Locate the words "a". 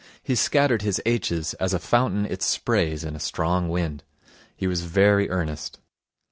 1.75-1.79, 3.15-3.19